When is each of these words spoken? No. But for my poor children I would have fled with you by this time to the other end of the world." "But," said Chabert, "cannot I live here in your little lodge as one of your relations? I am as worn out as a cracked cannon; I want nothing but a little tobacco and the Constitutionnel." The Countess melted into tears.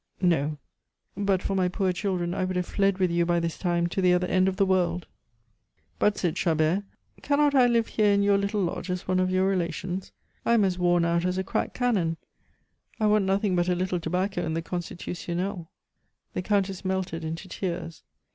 No. 0.23 0.57
But 1.15 1.43
for 1.43 1.53
my 1.53 1.67
poor 1.67 1.93
children 1.93 2.33
I 2.33 2.43
would 2.43 2.55
have 2.55 2.65
fled 2.65 2.97
with 2.97 3.11
you 3.11 3.23
by 3.23 3.39
this 3.39 3.59
time 3.59 3.85
to 3.89 4.01
the 4.01 4.15
other 4.15 4.25
end 4.25 4.47
of 4.47 4.55
the 4.55 4.65
world." 4.65 5.05
"But," 5.99 6.17
said 6.17 6.33
Chabert, 6.35 6.85
"cannot 7.21 7.53
I 7.53 7.67
live 7.67 7.85
here 7.87 8.11
in 8.11 8.23
your 8.23 8.39
little 8.39 8.61
lodge 8.63 8.89
as 8.89 9.07
one 9.07 9.19
of 9.19 9.29
your 9.29 9.45
relations? 9.47 10.11
I 10.43 10.53
am 10.55 10.65
as 10.65 10.79
worn 10.79 11.05
out 11.05 11.23
as 11.23 11.37
a 11.37 11.43
cracked 11.43 11.75
cannon; 11.75 12.17
I 12.99 13.05
want 13.05 13.25
nothing 13.25 13.55
but 13.55 13.69
a 13.69 13.75
little 13.75 13.99
tobacco 13.99 14.43
and 14.43 14.55
the 14.55 14.63
Constitutionnel." 14.63 15.69
The 16.33 16.41
Countess 16.41 16.83
melted 16.83 17.23
into 17.23 17.47
tears. 17.47 18.01